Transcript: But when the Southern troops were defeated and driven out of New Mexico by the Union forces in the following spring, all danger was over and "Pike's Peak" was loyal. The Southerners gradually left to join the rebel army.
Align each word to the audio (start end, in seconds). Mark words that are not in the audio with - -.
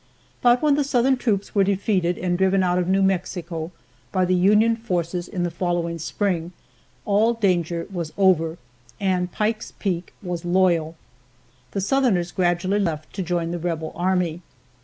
But 0.41 0.63
when 0.63 0.73
the 0.73 0.83
Southern 0.83 1.15
troops 1.15 1.53
were 1.53 1.63
defeated 1.63 2.17
and 2.17 2.35
driven 2.35 2.63
out 2.63 2.79
of 2.79 2.87
New 2.87 3.03
Mexico 3.03 3.71
by 4.11 4.25
the 4.25 4.33
Union 4.33 4.75
forces 4.75 5.27
in 5.27 5.43
the 5.43 5.51
following 5.51 5.99
spring, 5.99 6.53
all 7.05 7.35
danger 7.35 7.85
was 7.93 8.11
over 8.17 8.57
and 8.99 9.31
"Pike's 9.31 9.73
Peak" 9.73 10.11
was 10.23 10.43
loyal. 10.43 10.95
The 11.73 11.81
Southerners 11.81 12.31
gradually 12.31 12.79
left 12.79 13.13
to 13.13 13.21
join 13.21 13.51
the 13.51 13.59
rebel 13.59 13.91
army. 13.95 14.41